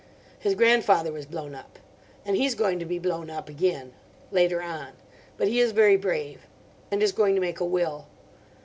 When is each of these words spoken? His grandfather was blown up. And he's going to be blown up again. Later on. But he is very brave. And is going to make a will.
His 0.39 0.55
grandfather 0.55 1.11
was 1.11 1.27
blown 1.27 1.53
up. 1.53 1.77
And 2.25 2.35
he's 2.35 2.55
going 2.55 2.79
to 2.79 2.85
be 2.85 2.97
blown 2.97 3.29
up 3.29 3.47
again. 3.49 3.93
Later 4.31 4.59
on. 4.59 4.93
But 5.37 5.47
he 5.47 5.59
is 5.59 5.73
very 5.73 5.95
brave. 5.95 6.47
And 6.89 7.03
is 7.03 7.11
going 7.11 7.35
to 7.35 7.39
make 7.41 7.59
a 7.59 7.65
will. 7.65 8.07